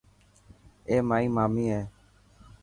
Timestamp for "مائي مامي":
1.09-1.65